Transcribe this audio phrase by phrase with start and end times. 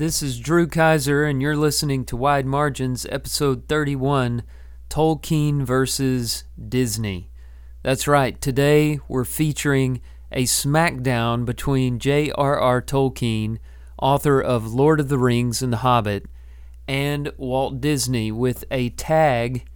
[0.00, 4.44] This is Drew Kaiser, and you're listening to Wide Margins, episode 31
[4.88, 7.28] Tolkien versus Disney.
[7.82, 10.00] That's right, today we're featuring
[10.32, 12.80] a smackdown between J.R.R.
[12.80, 13.58] Tolkien,
[14.00, 16.24] author of Lord of the Rings and The Hobbit,
[16.88, 19.68] and Walt Disney with a tag.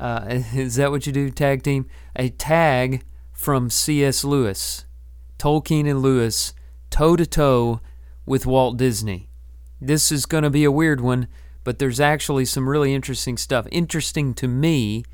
[0.00, 1.86] Uh, is that what you do, tag team?
[2.16, 4.24] A tag from C.S.
[4.24, 4.84] Lewis.
[5.38, 6.54] Tolkien and Lewis
[6.90, 7.80] toe to toe
[8.26, 9.27] with Walt Disney.
[9.80, 11.28] This is going to be a weird one,
[11.64, 13.66] but there's actually some really interesting stuff.
[13.70, 15.04] Interesting to me,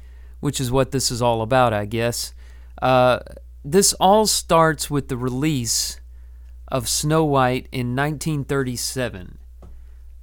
[0.41, 2.35] which is what this is all about, I guess.
[2.81, 3.21] Uh,
[3.65, 6.01] this all starts with the release
[6.69, 9.39] of Snow White in 1937.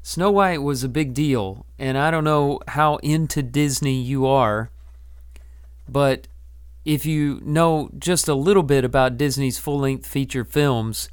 [0.03, 4.71] Snow White was a big deal, and I don't know how into Disney you are,
[5.87, 6.27] but
[6.85, 11.09] if you know just a little bit about Disney's full length feature films,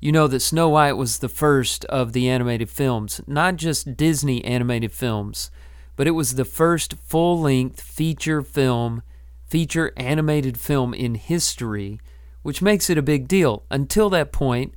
[0.00, 4.42] you know that Snow White was the first of the animated films, not just Disney
[4.44, 5.50] animated films,
[5.94, 9.02] but it was the first full length feature film,
[9.46, 12.00] feature animated film in history,
[12.42, 13.64] which makes it a big deal.
[13.70, 14.72] Until that point,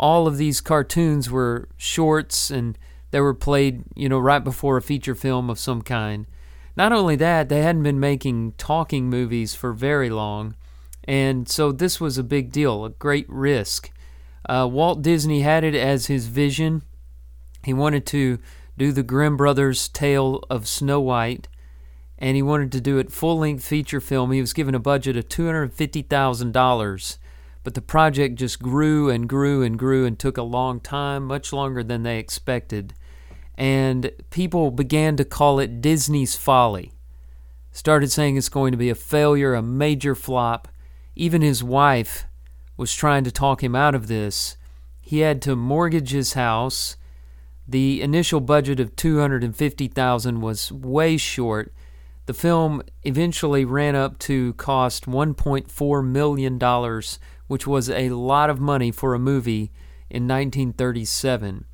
[0.00, 2.76] all of these cartoons were shorts and
[3.12, 6.26] they were played, you know, right before a feature film of some kind.
[6.76, 10.56] Not only that, they hadn't been making talking movies for very long,
[11.04, 13.90] and so this was a big deal, a great risk.
[14.48, 16.82] Uh, Walt Disney had it as his vision.
[17.64, 18.38] He wanted to
[18.78, 21.48] do the Grimm Brothers' tale of Snow White,
[22.18, 24.30] and he wanted to do it full length feature film.
[24.30, 27.18] He was given a budget of $250,000,
[27.64, 31.52] but the project just grew and grew and grew and took a long time, much
[31.52, 32.94] longer than they expected.
[33.58, 36.92] And people began to call it Disney's Folly.
[37.72, 40.68] Started saying it's going to be a failure, a major flop.
[41.14, 42.26] Even his wife
[42.76, 44.56] was trying to talk him out of this.
[45.00, 46.96] He had to mortgage his house.
[47.66, 51.72] The initial budget of 250,000 was way short.
[52.26, 58.60] The film eventually ran up to cost 1.4 million dollars, which was a lot of
[58.60, 59.70] money for a movie
[60.10, 61.64] in 1937.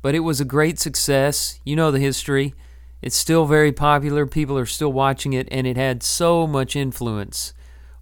[0.00, 1.58] But it was a great success.
[1.64, 2.54] You know the history.
[3.02, 4.26] It's still very popular.
[4.26, 7.52] People are still watching it, and it had so much influence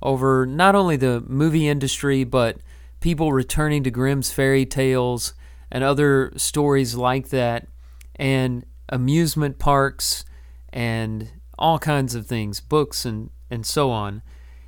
[0.06, 2.58] over not only the movie industry, but
[3.00, 5.34] people returning to Grimm's fairy tales
[5.68, 7.66] and other stories like that,
[8.14, 10.24] and amusement parks
[10.72, 11.28] and
[11.58, 14.22] all kinds of things, books and, and so on.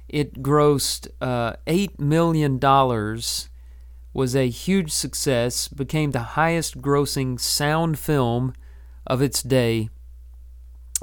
[0.09, 2.59] It grossed uh, $8 million,
[4.13, 8.55] was a huge success, became the highest grossing sound film
[9.07, 9.89] of its day,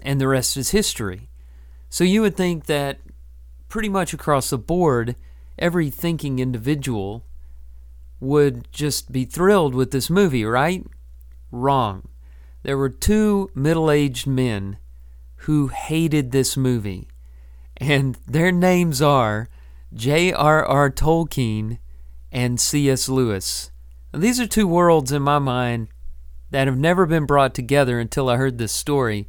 [0.04, 1.30] and the rest is history.
[1.90, 3.00] So you would think that
[3.76, 5.18] pretty much across the board,
[5.60, 7.26] every thinking individual
[8.22, 10.86] would just be thrilled with this movie, right?
[11.52, 12.08] Wrong.
[12.64, 14.78] There were two middle aged men
[15.40, 17.10] who hated this movie,
[17.76, 19.50] and their names are
[19.94, 20.90] J.R.R.
[20.90, 21.78] Tolkien
[22.32, 23.10] and C.S.
[23.10, 23.72] Lewis.
[24.14, 25.90] Now, these are two worlds in my mind
[26.52, 29.28] that have never been brought together until I heard this story.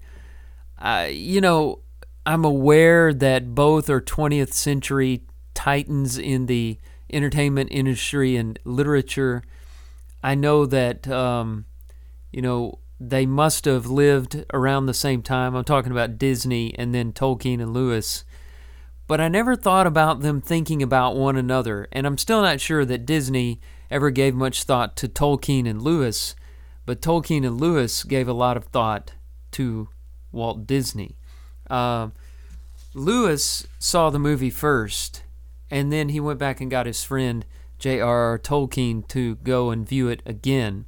[0.78, 1.80] Uh, you know,
[2.26, 5.22] I'm aware that both are 20th century
[5.54, 6.76] titans in the
[7.12, 9.44] entertainment industry and literature.
[10.24, 11.66] I know that, um,
[12.32, 15.54] you know, they must have lived around the same time.
[15.54, 18.24] I'm talking about Disney and then Tolkien and Lewis.
[19.06, 21.86] But I never thought about them thinking about one another.
[21.92, 26.34] And I'm still not sure that Disney ever gave much thought to Tolkien and Lewis.
[26.86, 29.12] But Tolkien and Lewis gave a lot of thought
[29.52, 29.90] to
[30.32, 31.16] Walt Disney.
[31.68, 32.08] Uh,
[32.94, 35.22] Lewis saw the movie first,
[35.70, 37.44] and then he went back and got his friend
[37.78, 38.38] J.R.R.
[38.38, 40.86] Tolkien to go and view it again.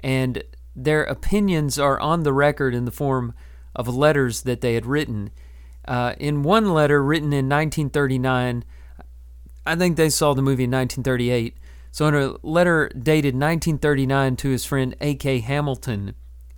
[0.00, 0.42] And
[0.74, 3.34] their opinions are on the record in the form
[3.74, 5.30] of letters that they had written.
[5.86, 8.64] Uh, in one letter written in 1939,
[9.66, 11.56] I think they saw the movie in 1938.
[11.90, 15.40] So, in a letter dated 1939 to his friend A.K.
[15.40, 16.14] Hamilton,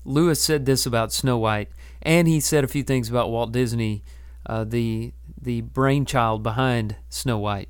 [0.08, 1.68] Lewis said this about Snow White,
[2.00, 4.02] and he said a few things about Walt Disney,
[4.46, 7.68] uh, the the brainchild behind Snow White.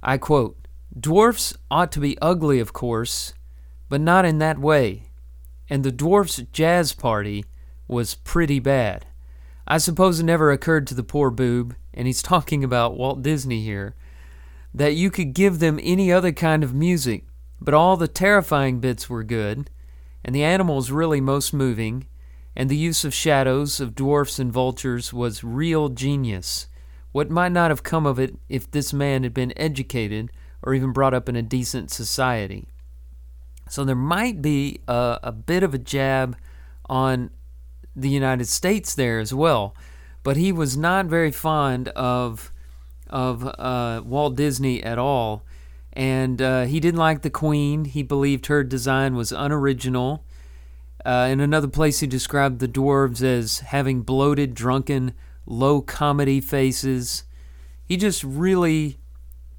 [0.00, 0.56] I quote:
[0.98, 3.34] "Dwarfs ought to be ugly, of course,
[3.88, 5.10] but not in that way.
[5.68, 7.44] And the dwarfs' jazz party
[7.88, 9.04] was pretty bad.
[9.66, 13.62] I suppose it never occurred to the poor boob, and he's talking about Walt Disney
[13.62, 13.96] here,
[14.72, 17.24] that you could give them any other kind of music,
[17.60, 19.68] but all the terrifying bits were good,
[20.26, 22.08] and the animals really most moving,
[22.56, 26.66] and the use of shadows of dwarfs and vultures was real genius.
[27.12, 30.32] What might not have come of it if this man had been educated
[30.62, 32.66] or even brought up in a decent society?
[33.70, 36.36] So there might be a, a bit of a jab
[36.86, 37.30] on
[37.94, 39.76] the United States there as well.
[40.24, 42.52] But he was not very fond of
[43.08, 45.44] of uh, Walt Disney at all,
[45.96, 47.86] and uh, he didn't like the Queen.
[47.86, 50.22] He believed her design was unoriginal.
[51.04, 55.14] Uh, in another place, he described the dwarves as having bloated, drunken,
[55.46, 57.24] low comedy faces.
[57.86, 58.98] He just really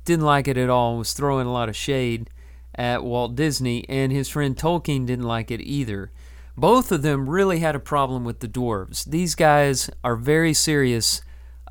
[0.06, 1.00] didn't like it at all.
[1.00, 2.30] Was throwing a lot of shade
[2.76, 6.12] at Walt Disney, and his friend Tolkien didn't like it either.
[6.56, 9.06] Both of them really had a problem with the dwarves.
[9.06, 11.22] These guys are very serious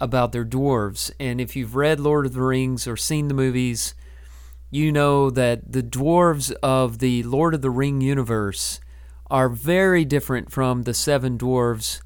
[0.00, 3.94] about their dwarves, and if you've read Lord of the Rings or seen the movies,
[4.70, 8.80] you know that the dwarves of the Lord of the Ring universe
[9.30, 12.00] are very different from the seven dwarves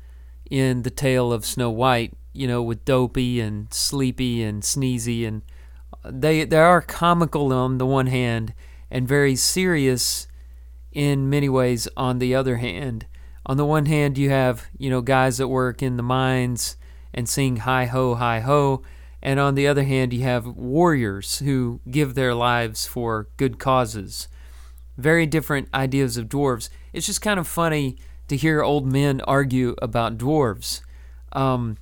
[0.51, 5.43] in the tale of Snow White, you know, with Dopey and Sleepy and Sneezy and
[6.05, 8.55] uh, they they are comical on the one hand
[8.91, 10.27] and very serious
[10.93, 13.07] in many ways on the other hand.
[13.47, 16.77] On the one hand, you have, you know, guys that work in the mines
[17.15, 18.83] and sing hi ho, hi ho.
[19.23, 24.29] And on the other hand, you have warriors who give their lives for good causes.
[24.97, 26.71] Very different ideas of dwarves.
[26.93, 27.97] It's just kind of funny
[28.29, 30.81] to hear old men argue about dwarves.
[31.33, 31.77] Um,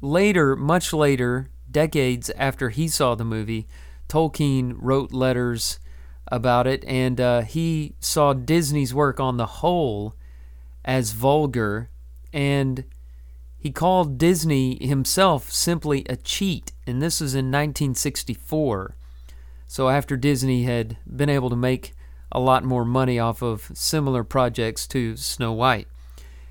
[0.00, 3.66] later, much later, decades after he saw the movie,
[4.08, 5.78] Tolkien wrote letters
[6.28, 10.14] about it, and uh, he saw Disney's work on the whole
[10.84, 11.90] as vulgar,
[12.32, 12.84] and
[13.60, 18.96] he called Disney himself simply a cheat, and this was in 1964.
[19.66, 21.92] So after Disney had been able to make
[22.32, 25.88] a lot more money off of similar projects to Snow White.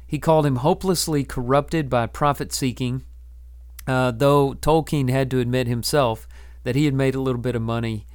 [0.05, 3.03] He called him hopelessly corrupted by profit seeking,
[3.87, 6.27] uh, though Tolkien had to admit himself
[6.63, 8.05] that he had made a little bit of money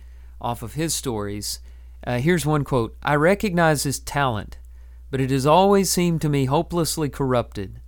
[0.40, 1.60] off of his stories.
[2.06, 4.58] Uh, here's one quote I recognize his talent,
[5.10, 7.80] but it has always seemed to me hopelessly corrupted.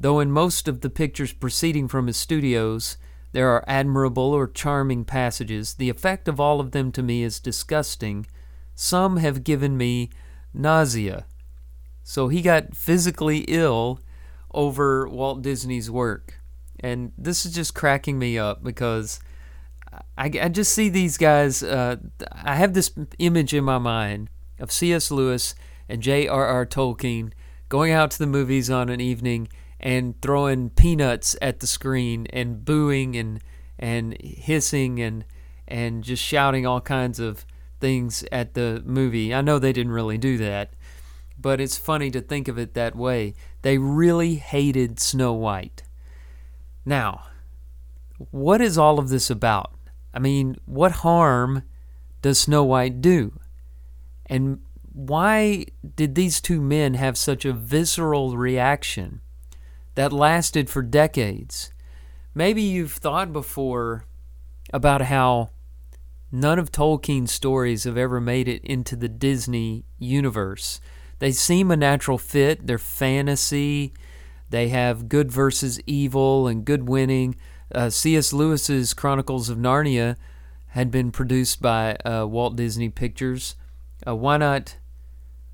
[0.00, 2.96] Though in most of the pictures proceeding from his studios,
[3.32, 7.40] there are admirable or charming passages, the effect of all of them to me is
[7.40, 8.26] disgusting.
[8.74, 10.10] Some have given me
[10.54, 11.26] nausea.
[12.02, 14.00] So he got physically ill
[14.52, 16.40] over Walt Disney's work.
[16.80, 19.20] And this is just cracking me up because
[20.16, 21.62] I, I just see these guys.
[21.62, 21.96] Uh,
[22.32, 25.10] I have this image in my mind of C.S.
[25.10, 25.54] Lewis
[25.88, 26.66] and J.R.R.
[26.66, 27.32] Tolkien
[27.68, 29.48] going out to the movies on an evening
[29.80, 33.40] and throwing peanuts at the screen and booing and
[33.78, 35.24] and hissing and
[35.66, 37.44] and just shouting all kinds of
[37.80, 39.34] things at the movie.
[39.34, 40.72] I know they didn't really do that,
[41.38, 43.34] but it's funny to think of it that way.
[43.62, 45.82] They really hated Snow White.
[46.84, 47.26] Now,
[48.30, 49.72] what is all of this about?
[50.12, 51.62] I mean, what harm
[52.22, 53.38] does Snow White do?
[54.26, 54.60] And
[54.92, 59.20] why did these two men have such a visceral reaction
[59.98, 61.72] that lasted for decades?
[62.32, 64.04] Maybe you've thought before
[64.72, 65.50] about how
[66.30, 70.80] none of Tolkien's stories have ever made it into the Disney universe.
[71.18, 73.92] They seem a natural fit, they're fantasy,
[74.50, 77.34] they have good versus evil and good winning,
[77.74, 78.32] uh, C.S.
[78.32, 80.14] Lewis's Chronicles of Narnia
[80.68, 83.56] had been produced by uh, Walt Disney Pictures.
[84.06, 84.76] Uh, why not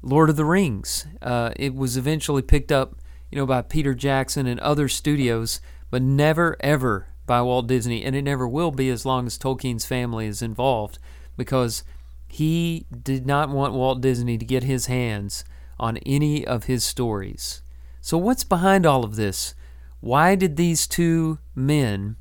[0.02, 1.06] Lord of the Rings?
[1.22, 2.96] Uh, it was eventually picked up,
[3.34, 5.60] you know, by Peter Jackson and other studios,
[5.90, 9.84] but never ever by Walt Disney, and it never will be as long as Tolkien's
[9.84, 11.00] family is involved,
[11.36, 11.82] because
[12.28, 15.44] he did not want Walt Disney to get his hands
[15.80, 17.60] on any of his stories.
[18.00, 19.56] So, what's behind all of this?
[19.98, 22.14] Why did these two men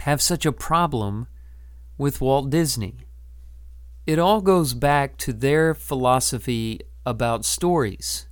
[0.00, 1.28] have such a problem
[1.96, 2.96] with Walt Disney?
[4.08, 8.26] It all goes back to their philosophy about stories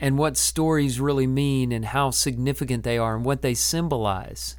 [0.00, 4.56] and what stories really mean and how significant they are and what they symbolize.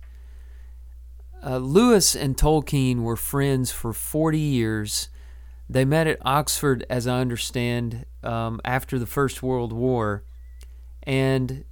[1.45, 5.09] Uh, Lewis and Tolkien were friends for 40 years.
[5.69, 10.23] They met at Oxford, as I understand, um, after the First World War.
[11.03, 11.65] And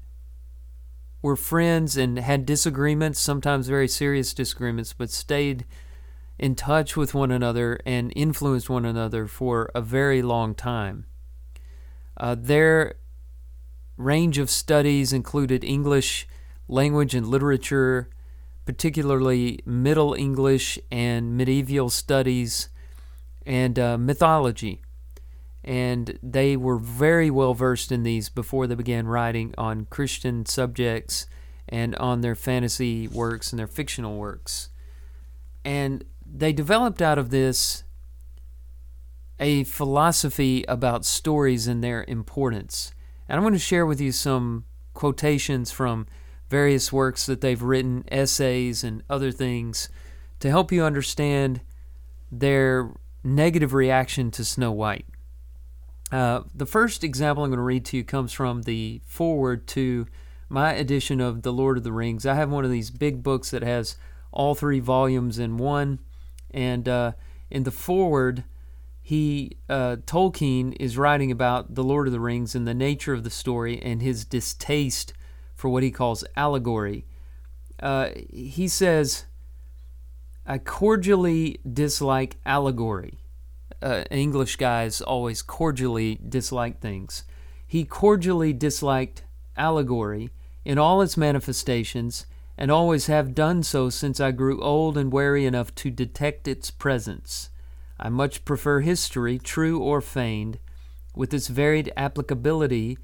[1.23, 5.65] were friends and had disagreements, sometimes very serious disagreements, but stayed
[6.37, 11.05] in touch with one another and influenced one another for a very long time.
[12.17, 12.95] Uh, their
[13.97, 16.27] range of studies included English
[16.67, 18.09] language and literature,
[18.65, 22.69] particularly Middle English and medieval studies,
[23.45, 24.81] and uh, mythology
[25.63, 31.25] and they were very well versed in these before they began writing on Christian subjects
[31.69, 34.69] and on their fantasy works and their fictional works.
[35.63, 37.83] And they developed out of this
[39.39, 42.93] a philosophy about stories and their importance.
[43.27, 46.07] And I'm going to share with you some quotations from
[46.49, 49.89] various works that they've written, essays, and other things
[50.39, 51.61] to help you understand
[52.31, 52.91] their
[53.23, 55.05] negative reaction to Snow White.
[56.11, 60.05] Uh, the first example I'm going to read to you comes from the foreword to
[60.49, 62.25] my edition of The Lord of the Rings.
[62.25, 63.97] I have one of these big books that has
[64.31, 65.99] all three volumes in one,
[66.51, 67.13] and uh,
[67.49, 68.43] in the foreword,
[69.05, 73.25] he uh, Tolkien is writing about the Lord of the Rings and the nature of
[73.25, 75.11] the story and his distaste
[75.53, 77.05] for what he calls allegory.
[77.81, 79.25] Uh, he says,
[80.47, 83.19] "I cordially dislike allegory."
[83.81, 87.25] Uh, English guys always cordially dislike things.
[87.67, 89.25] He cordially disliked
[89.57, 90.29] allegory
[90.63, 92.25] in all its manifestations,
[92.57, 96.71] and always have done so since I grew old and wary enough to detect its
[96.71, 97.49] presence.
[98.03, 100.59] I much prefer history, true or feigned,
[101.15, 102.97] with its varied applicability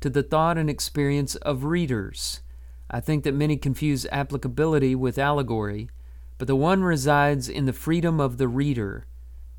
[0.00, 2.40] to the thought and experience of readers.
[2.88, 5.90] I think that many confuse applicability with allegory,
[6.38, 9.06] but the one resides in the freedom of the reader,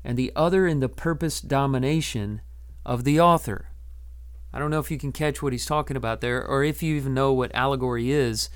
[0.02, 2.40] and the other in the purpose domination
[2.86, 3.66] of the author.
[4.50, 6.96] I don't know if you can catch what he's talking about there, or if you
[6.96, 8.48] even know what allegory is.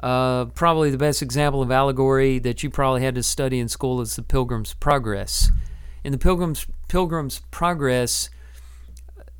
[0.00, 4.00] Uh, probably the best example of allegory that you probably had to study in school
[4.00, 5.50] is the Pilgrim's Progress.
[6.02, 8.30] In the Pilgrim's Pilgrim's Progress,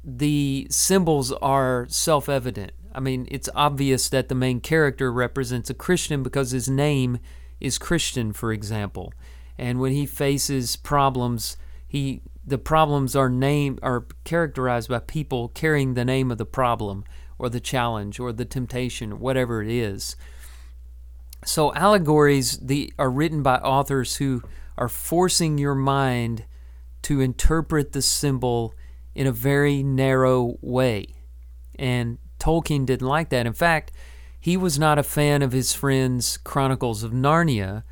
[0.05, 2.73] the symbols are self-evident.
[2.95, 7.19] I mean, it's obvious that the main character represents a Christian because his name
[7.61, 9.13] is Christian, for example.
[9.57, 15.95] And when he faces problems, he the problems are named are characterized by people carrying
[15.95, 17.05] the name of the problem
[17.39, 20.17] or the challenge or the temptation, whatever it is.
[21.45, 24.43] So allegories the, are written by authors who
[24.77, 26.45] are forcing your mind
[27.03, 28.75] to interpret the symbol
[29.15, 31.07] in a very narrow way.
[31.79, 33.47] And Tolkien didn't like that.
[33.47, 33.93] In fact,
[34.39, 37.83] he was not a fan of his friend's Chronicles of Narnia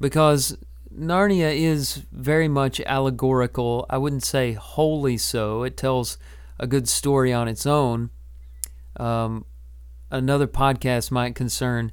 [0.00, 0.56] because
[0.94, 3.86] Narnia is very much allegorical.
[3.90, 5.62] I wouldn't say wholly so.
[5.62, 6.18] It tells
[6.58, 8.10] a good story on its own.
[8.96, 9.44] Um,
[10.10, 11.92] another podcast might concern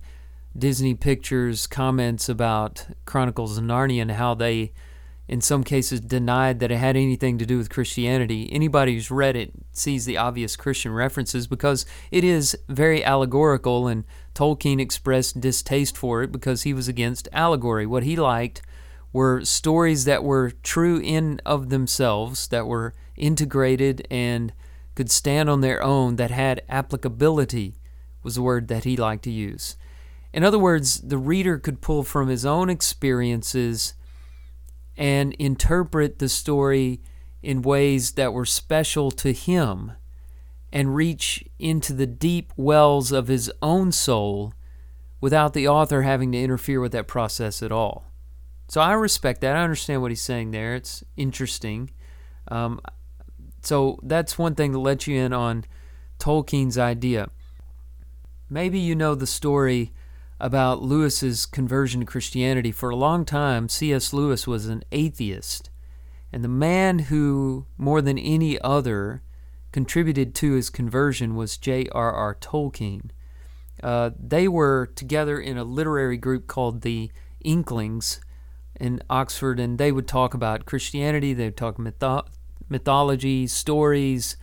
[0.57, 4.73] Disney Pictures' comments about Chronicles of Narnia and how they,
[5.27, 8.49] in some cases, denied that it had anything to do with Christianity.
[8.51, 14.05] Anybody who's read it sees the obvious Christian references because it is very allegorical, and
[14.33, 17.85] Tolkien expressed distaste for it because he was against allegory.
[17.85, 18.61] What he liked
[19.11, 24.53] were stories that were true in of themselves, that were integrated and
[24.95, 27.75] could stand on their own, that had applicability,
[28.23, 29.75] was the word that he liked to use.
[30.33, 33.93] In other words, the reader could pull from his own experiences
[34.97, 36.99] and interpret the story
[37.43, 39.93] in ways that were special to him
[40.73, 44.53] and reach into the deep wells of his own soul
[45.21, 48.11] without the author having to interfere with that process at all.
[48.67, 49.55] So I respect that.
[49.55, 50.75] I understand what he's saying there.
[50.75, 51.91] It's interesting.
[52.49, 52.81] Um,
[53.61, 55.65] so that's one thing to let you in on
[56.19, 57.29] Tolkien's idea.
[58.49, 59.93] Maybe you know the story
[60.39, 62.71] about Lewis's conversion to Christianity.
[62.71, 64.13] For a long time, C.S.
[64.13, 65.69] Lewis was an atheist.
[66.31, 69.23] And the man who, more than any other,
[69.71, 72.35] contributed to his conversion was J.R.R.
[72.35, 73.09] Tolkien.
[73.81, 77.11] Uh, they were together in a literary group called the
[77.43, 78.19] Inklings,
[78.79, 81.33] in Oxford, and they would talk about Christianity.
[81.33, 82.27] They would talk mytho-
[82.69, 84.37] mythology, stories.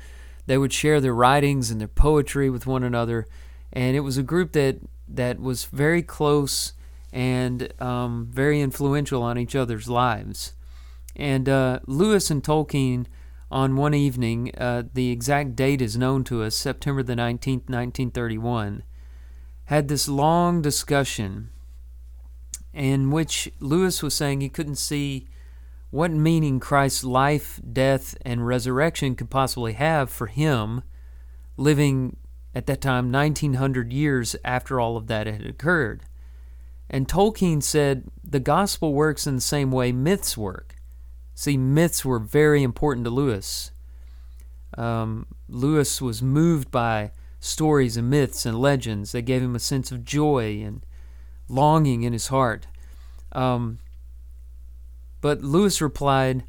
[0.47, 3.27] They would share their writings and their poetry with one another,
[3.73, 4.79] and it was a group that
[5.17, 6.73] that was very close
[7.13, 10.55] and um, very influential on each other's lives.
[11.15, 13.07] And uh, Lewis and Tolkien,
[13.51, 18.83] on one evening, uh, the exact date is known to us, September the 19th, 1931,
[19.67, 21.51] had this long discussion
[22.73, 25.29] in which Lewis was saying he couldn't see
[25.91, 30.83] what meaning Christ's life, death, and resurrection could possibly have for him,
[31.57, 32.17] living
[32.55, 36.03] at that time 1900 years after all of that had occurred.
[36.89, 40.77] And Tolkien said the gospel works in the same way myths work.
[41.35, 43.73] See, myths were very important to Lewis.
[44.79, 49.13] Um, Lewis was moved by stories and myths and legends.
[49.13, 50.85] They gave him a sense of joy and
[51.49, 52.67] longing in his heart.
[53.33, 53.79] Um,
[55.21, 56.45] but Lewis replied,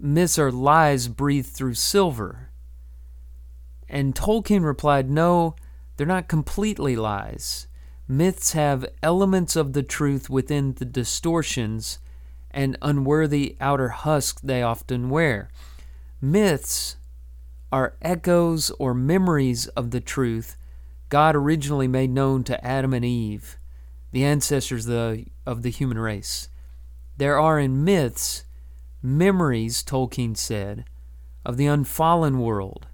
[0.00, 2.47] Myths are lies breathed through silver.
[3.88, 5.56] And Tolkien replied, No,
[5.96, 7.66] they're not completely lies.
[8.06, 11.98] Myths have elements of the truth within the distortions,
[12.50, 15.50] and unworthy outer husk they often wear.
[16.20, 16.96] Myths
[17.70, 20.56] are echoes or memories of the truth
[21.08, 23.56] God originally made known to Adam and Eve,
[24.12, 26.48] the ancestors of the, of the human race.
[27.16, 28.44] There are in myths
[29.02, 30.84] memories, Tolkien said,
[31.44, 32.87] of the unfallen world,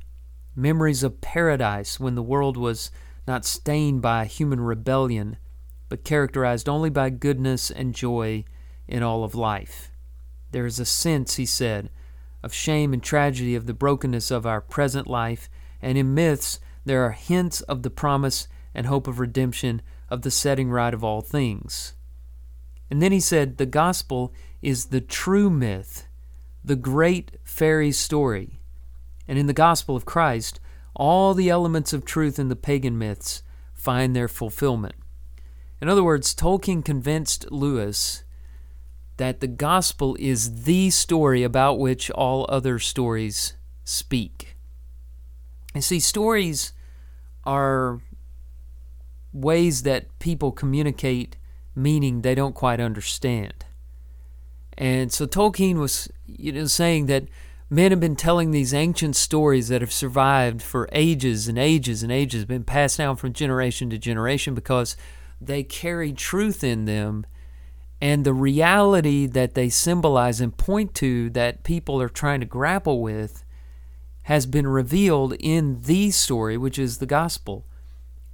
[0.57, 2.91] memories of paradise when the world was
[3.27, 5.37] not stained by human rebellion,
[5.89, 8.45] but characterized only by goodness and joy
[8.87, 9.91] in all of life.
[10.51, 11.91] There is a sense, he said,
[12.43, 15.49] of shame and tragedy of the brokenness of our present life,
[15.81, 19.81] and in myths there are hints of the promise and hope of redemption
[20.11, 21.95] of the setting right of all things.
[22.91, 26.07] And then he said, The gospel is the true myth,
[26.63, 28.61] the great fairy story.
[29.27, 30.61] And in the gospel of Christ,
[30.95, 34.95] all the elements of truth in the pagan myths find their fulfillment.
[35.81, 38.25] In other words, Tolkien convinced Lewis
[39.17, 43.55] that the gospel is the story about which all other stories
[43.85, 44.57] speak.
[45.75, 46.73] And see, stories
[47.45, 48.01] are
[49.33, 51.37] ways that people communicate
[51.75, 53.65] meaning they don't quite understand.
[54.79, 57.25] And so Tolkien was you know saying that
[57.71, 62.13] men have been telling these ancient stories that have survived for ages and ages and
[62.13, 64.97] ages, been passed down from generation to generation because
[65.41, 67.27] they carry truth in them
[68.01, 73.01] and the reality that they symbolize and point to that people are trying to grapple
[73.01, 73.45] with
[74.25, 77.67] has been revealed in the story, which is the gospel.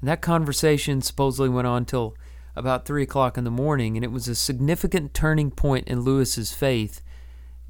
[0.00, 2.16] And that conversation supposedly went on till
[2.56, 6.52] about three o'clock in the morning, and it was a significant turning point in Lewis's
[6.52, 7.00] faith.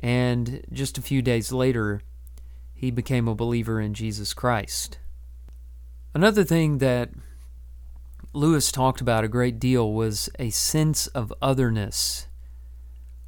[0.01, 2.03] And just a few days later,
[2.75, 4.99] he became a believer in Jesus Christ.
[6.15, 7.11] Another thing that
[8.33, 12.27] Lewis talked about a great deal was a sense of otherness.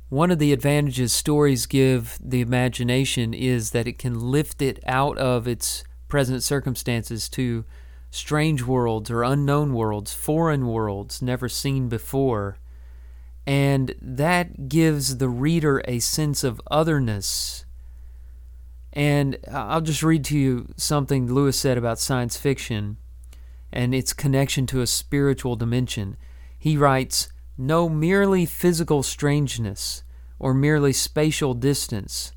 [0.08, 5.18] One of the advantages stories give the imagination is that it can lift it out
[5.18, 7.64] of its present circumstances to
[8.10, 12.58] strange worlds or unknown worlds, foreign worlds never seen before.
[13.46, 17.64] And that gives the reader a sense of otherness.
[18.92, 22.98] And I'll just read to you something Lewis said about science fiction
[23.72, 26.16] and its connection to a spiritual dimension.
[26.58, 30.04] He writes, No merely physical strangeness
[30.38, 32.32] or merely spatial distance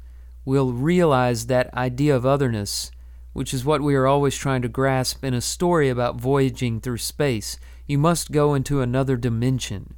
[0.45, 2.91] will realize that idea of otherness,
[3.33, 6.97] which is what we are always trying to grasp in a story about voyaging through
[6.97, 7.59] space.
[7.85, 9.95] You must go into another dimension.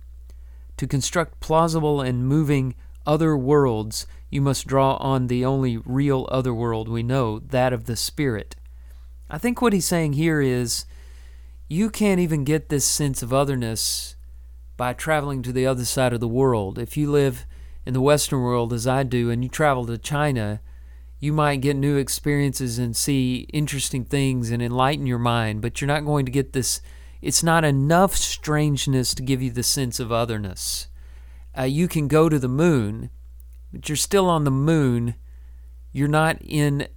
[0.78, 6.54] To construct plausible and moving other worlds, you must draw on the only real other
[6.54, 8.56] world we know, that of the spirit.
[9.30, 10.86] I think what he's saying here is
[11.68, 14.16] you can't even get this sense of otherness
[14.78, 16.78] by traveling to the other side of the world.
[16.78, 17.46] If you live
[17.86, 20.62] in the Western world, as I do, and you travel to China,
[21.20, 25.88] you might get new experiences and see interesting things and enlighten your mind, but you're
[25.88, 26.82] not going to get this.
[27.28, 30.88] It's not enough strangeness to give you the sense of otherness.
[31.58, 33.10] Uh, you can go to the moon,
[33.74, 35.14] but you're still on the moon.
[35.92, 36.88] You're not in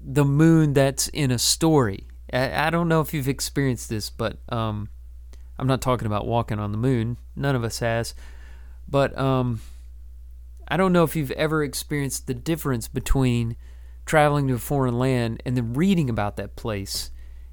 [0.00, 2.08] the moon that's in a story.
[2.32, 4.88] I, I don't know if you've experienced this, but um,
[5.56, 7.16] I'm not talking about walking on the moon.
[7.36, 8.12] None of us has.
[8.88, 9.60] But um,
[10.66, 13.54] I don't know if you've ever experienced the difference between
[14.04, 17.12] traveling to a foreign land and then reading about that place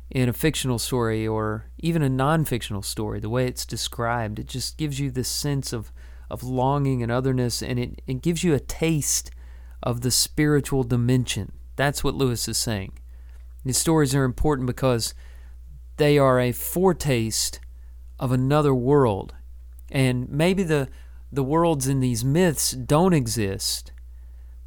[0.09, 4.39] in a fictional story or even a non fictional story, the way it's described.
[4.39, 5.91] It just gives you this sense of,
[6.29, 9.31] of longing and otherness, and it, it gives you a taste
[9.83, 11.51] of the spiritual dimension.
[11.75, 12.93] That's what Lewis is saying.
[13.63, 15.13] These stories are important because
[15.97, 17.59] they are a foretaste
[18.19, 19.35] of another world.
[19.91, 20.89] And maybe the,
[21.31, 23.91] the worlds in these myths don't exist,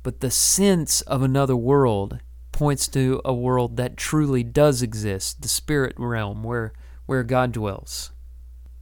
[0.03, 2.21] but the sense of another world
[2.53, 6.73] points to a world that truly does exist, the spirit realm where,
[7.07, 8.13] where God dwells.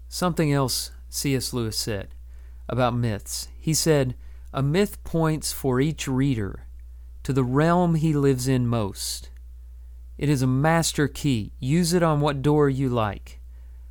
[0.09, 1.53] Something else C.S.
[1.53, 2.09] Lewis said
[2.69, 3.49] about myths.
[3.59, 4.15] He said,
[4.53, 6.67] A myth points for each reader
[7.23, 9.31] to the realm he lives in most.
[10.17, 11.53] It is a master key.
[11.61, 13.41] Use it on what door you like.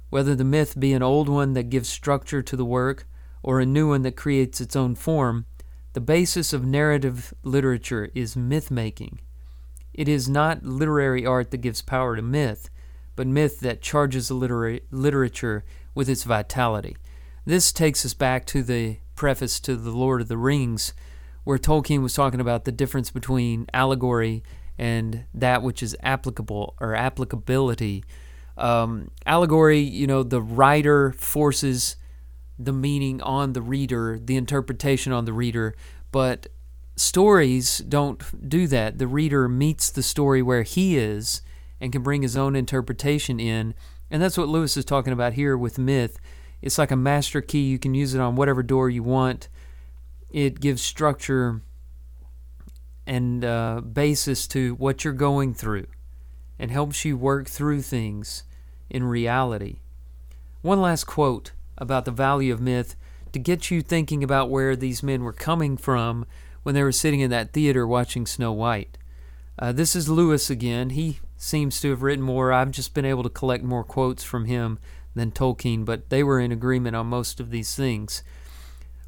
[0.10, 3.08] Whether the myth be an old one that gives structure to the work
[3.44, 5.46] or a new one that creates its own form,
[5.94, 9.20] the basis of narrative literature is myth making.
[9.98, 12.70] It is not literary art that gives power to myth,
[13.16, 16.96] but myth that charges literary literature with its vitality.
[17.46, 20.94] This takes us back to the preface to The Lord of the Rings,
[21.44, 24.44] where Tolkien was talking about the difference between allegory
[24.78, 28.04] and that which is applicable or applicability.
[28.58, 31.96] Um, allegory, you know, the writer forces
[32.60, 35.76] the meaning on the reader, the interpretation on the reader,
[36.12, 36.48] but
[36.98, 38.98] stories don't do that.
[38.98, 41.42] The reader meets the story where he is
[41.80, 43.74] and can bring his own interpretation in.
[44.10, 46.20] And that's what Lewis is talking about here with myth.
[46.62, 47.68] It's like a master key.
[47.68, 49.48] You can use it on whatever door you want.
[50.32, 51.62] It gives structure
[53.06, 55.88] and uh, basis to what you're going through
[56.60, 58.44] and helps you work through things
[58.90, 59.80] in reality.
[60.62, 62.96] One last quote about the value of myth
[63.32, 66.26] to get you thinking about where these men were coming from
[66.68, 68.98] when they were sitting in that theater watching Snow White.
[69.58, 70.90] Uh, this is Lewis again.
[70.90, 72.52] He seems to have written more.
[72.52, 74.78] I've just been able to collect more quotes from him
[75.16, 78.22] than Tolkien, but they were in agreement on most of these things.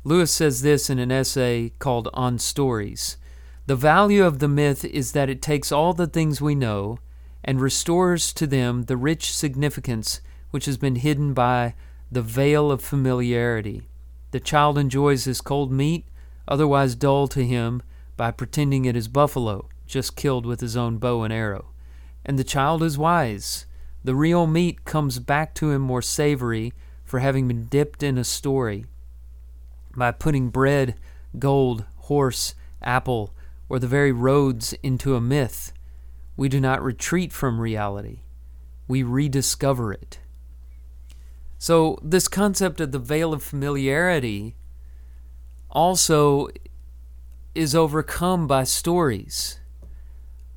[0.06, 3.18] Lewis says this in an essay called On Stories
[3.66, 7.00] The value of the myth is that it takes all the things we know
[7.44, 11.76] and restores to them the rich significance which has been hidden by
[12.10, 13.90] the veil of familiarity.
[14.32, 16.06] The child enjoys his cold meat,
[16.50, 17.82] otherwise dull to him,
[18.18, 21.70] by pretending it is buffalo, just killed with his own bow and arrow.
[22.26, 23.66] And the child is wise.
[24.04, 26.74] The real meat comes back to him more savory
[27.06, 28.86] for having been dipped in a story.
[29.96, 30.96] By putting bread,
[31.38, 33.34] gold, horse, apple,
[33.70, 35.72] or the very roads into a myth,
[36.36, 38.20] we do not retreat from reality,
[38.88, 40.20] we rediscover it.
[41.58, 44.56] So, this concept of the veil of familiarity
[45.70, 46.48] also
[47.56, 49.60] is overcome by stories.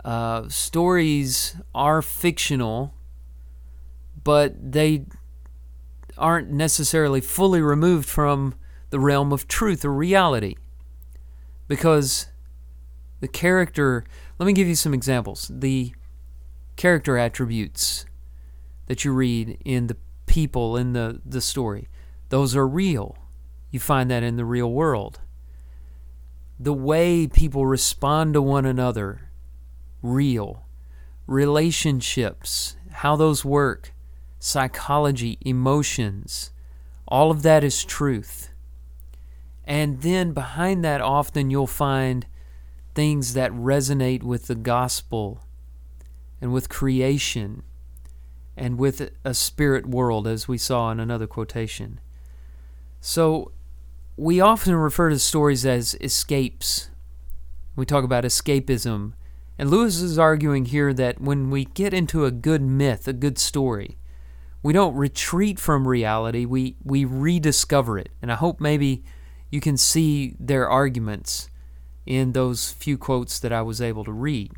[0.05, 2.95] Uh, stories are fictional,
[4.25, 5.07] but they
[6.19, 8.55] aren't necessarily fully removed from
[8.91, 10.57] the realm of truth or reality.
[11.69, 12.27] Because
[13.21, 14.05] the character,
[14.39, 15.51] let me give you some examples.
[15.53, 15.95] The
[16.77, 18.05] character attributes
[18.87, 19.97] that you read in the
[20.27, 21.89] people in the, the story.
[22.29, 23.17] Those are real.
[23.73, 25.19] You find that in the real world.
[26.61, 29.31] The way people respond to one another,
[30.03, 30.67] real.
[31.27, 33.95] Relationships, how those work,
[34.39, 36.53] psychology, emotions,
[37.09, 38.51] all of that is truth.
[39.65, 42.27] And then behind that, often you'll find
[42.95, 45.41] things that resonate with the gospel
[46.41, 47.63] and with creation
[48.57, 52.01] and with a spirit world, as we saw in another quotation.
[53.01, 53.53] So,
[54.23, 56.91] we often refer to stories as escapes.
[57.75, 59.15] We talk about escapism.
[59.59, 63.37] And Lewis is arguing here that when we get into a good myth, a good
[63.37, 63.99] story,
[64.63, 68.11] we don't retreat from reality, we, we rediscover it.
[68.23, 69.03] And I hope maybe
[69.51, 71.51] you can see their arguments
[72.07, 74.53] in those few quotes that I was able to read.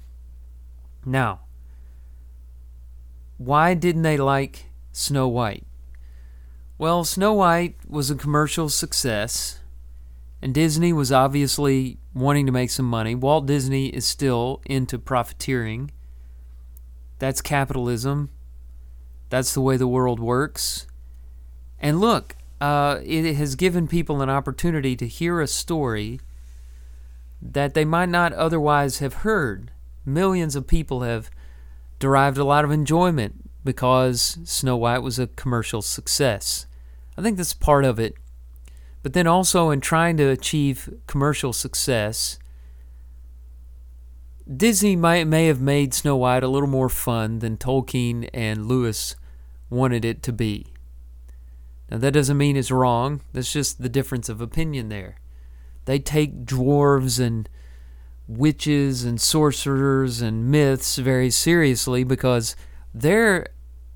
[1.07, 1.40] Now,
[3.38, 5.64] why didn't they like Snow White?
[6.85, 9.59] Well, Snow White was a commercial success,
[10.42, 13.14] and Disney was obviously wanting to make some money.
[13.14, 15.92] Walt Disney is still into profiteering.
[17.20, 18.29] That's capitalism.
[19.31, 20.87] That's the way the world works.
[21.81, 26.20] And look, uh, it has given people an opportunity to hear a story
[27.40, 29.70] that they might not otherwise have heard.
[30.05, 31.31] Millions of people have
[31.99, 36.66] derived a lot of enjoyment because Snow White was a commercial success.
[37.16, 38.14] I think that's part of it.
[39.03, 42.38] But then also in trying to achieve commercial success,
[44.53, 49.16] Disney might, may have made Snow White a little more fun than Tolkien and Lewis
[49.70, 50.66] wanted it to be.
[51.90, 55.16] Now, that doesn't mean it's wrong, that's just the difference of opinion there.
[55.85, 57.48] They take dwarves and
[58.27, 62.57] witches and sorcerers and myths very seriously because
[62.94, 63.46] they're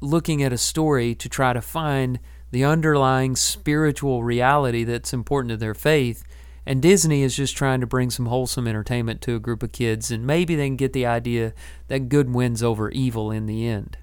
[0.00, 2.20] looking at a story to try to find
[2.50, 6.24] the underlying spiritual reality that's important to their faith.
[6.64, 10.10] And Disney is just trying to bring some wholesome entertainment to a group of kids,
[10.10, 11.54] and maybe they can get the idea
[11.88, 13.96] that good wins over evil in the end.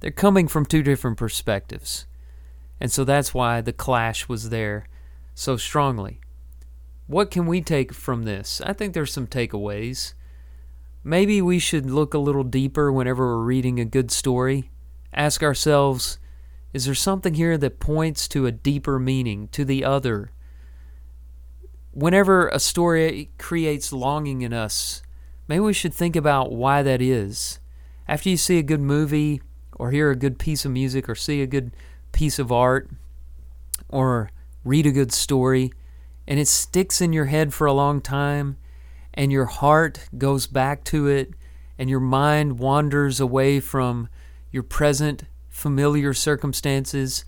[0.00, 2.06] They're coming from two different perspectives.
[2.80, 4.86] And so that's why the clash was there
[5.34, 6.20] so strongly.
[7.06, 8.60] What can we take from this?
[8.64, 10.14] I think there's some takeaways.
[11.04, 14.70] Maybe we should look a little deeper whenever we're reading a good story.
[15.12, 16.18] Ask ourselves,
[16.72, 20.32] is there something here that points to a deeper meaning, to the other?
[21.92, 25.02] Whenever a story creates longing in us,
[25.46, 27.58] maybe we should think about why that is.
[28.08, 29.42] After you see a good movie,
[29.76, 31.72] or hear a good piece of music, or see a good
[32.12, 32.90] piece of art,
[33.88, 34.30] or
[34.64, 35.72] read a good story,
[36.26, 38.56] and it sticks in your head for a long time,
[39.12, 41.34] and your heart goes back to it,
[41.78, 44.08] and your mind wanders away from
[44.50, 45.24] your present
[45.62, 47.24] familiar circumstances,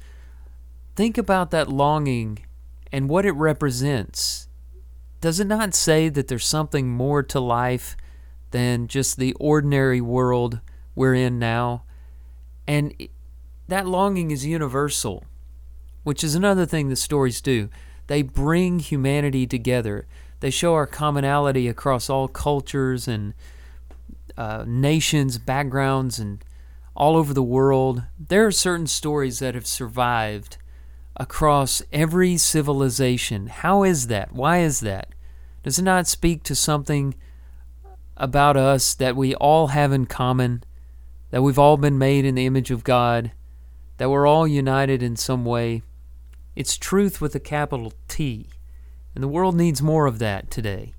[0.96, 2.44] think about that longing
[2.90, 4.48] and what it represents.
[5.20, 7.96] Does it not say that there's something more to life
[8.50, 10.60] than just the ordinary world
[10.96, 11.84] we're in now?
[12.66, 12.92] And
[13.68, 15.24] that longing is universal,
[16.02, 17.68] which is another thing the stories do.
[18.08, 20.06] They bring humanity together.
[20.40, 23.32] They show our commonality across all cultures and
[24.36, 26.44] uh, nations, backgrounds, and
[26.96, 28.04] all over the world.
[28.18, 30.58] There are certain stories that have survived
[31.16, 33.48] across every civilization.
[33.48, 34.32] How is that?
[34.32, 35.08] Why is that?
[35.62, 37.14] Does it not speak to something
[38.16, 40.62] about us that we all have in common?
[41.30, 43.32] That we've all been made in the image of God?
[43.96, 45.82] That we're all united in some way?
[46.54, 48.48] It's truth with a capital T.
[49.14, 50.94] And the world needs more of that today.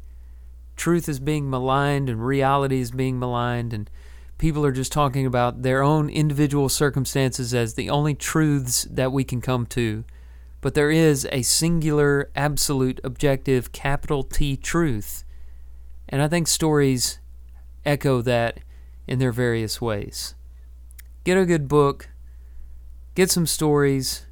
[0.76, 3.90] Truth is being maligned and reality is being maligned, and
[4.38, 9.24] people are just talking about their own individual circumstances as the only truths that we
[9.24, 10.04] can come to.
[10.62, 15.24] But there is a singular, absolute, objective, capital T truth.
[16.10, 17.20] And I think stories
[17.86, 18.60] echo that
[19.08, 20.36] in their various ways.
[21.24, 22.10] Get a good book,
[23.14, 24.26] get some stories,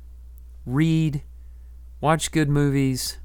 [0.65, 1.23] read,
[2.01, 3.19] watch good movies,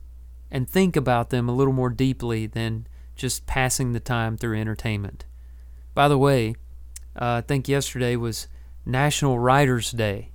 [0.51, 2.87] and think about them a little more deeply than
[3.17, 5.25] just passing the time through entertainment.
[5.95, 6.55] By the way,
[7.21, 8.47] uh, I think yesterday was
[8.87, 10.31] National Writers' Day.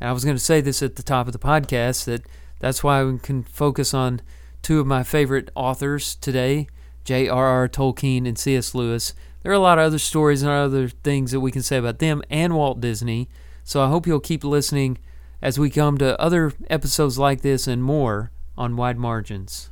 [0.00, 2.22] And I was going to say this at the top of the podcast that
[2.60, 4.20] that's why we can focus on
[4.62, 6.68] two of my favorite authors today,
[7.04, 7.68] J.R.R.
[7.68, 8.74] Tolkien and C.S.
[8.74, 9.14] Lewis.
[9.42, 11.98] There are a lot of other stories and other things that we can say about
[11.98, 13.28] them and Walt Disney.
[13.64, 14.98] So I hope you'll keep listening
[15.40, 19.70] as we come to other episodes like this and more on Wide Margins.